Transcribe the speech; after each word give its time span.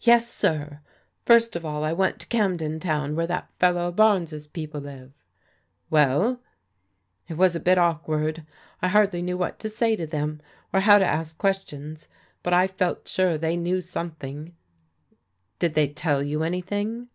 "Yes, 0.00 0.28
sir. 0.28 0.80
First 1.26 1.54
of 1.54 1.64
all 1.64 1.84
I 1.84 1.92
went 1.92 2.18
to 2.18 2.26
Camden 2.26 2.80
Town, 2.80 3.14
where 3.14 3.28
that 3.28 3.52
fellow 3.60 3.92
Barnes' 3.92 4.48
people 4.48 4.80
live.", 4.80 5.12
118 5.90 6.46
PRODIGAL 7.28 7.28
DAUGHTEES 7.28 7.28
"Well?"" 7.28 7.28
It 7.28 7.38
was 7.40 7.54
a 7.54 7.60
bit 7.60 7.78
awkward. 7.78 8.44
I 8.82 8.88
hardly 8.88 9.22
knew 9.22 9.38
what 9.38 9.60
to 9.60 9.68
say 9.68 9.94
to 9.94 10.08
them, 10.08 10.42
or 10.72 10.80
how 10.80 10.98
to 10.98 11.06
ask 11.06 11.38
questions. 11.38 12.08
But 12.42 12.52
I 12.52 12.66
felt 12.66 13.06
sure 13.06 13.38
they 13.38 13.56
knew 13.56 13.80
something."" 13.80 14.56
Did 15.60 15.74
they 15.74 15.86
tell 15.86 16.20
you 16.20 16.42
anything?" 16.42 17.06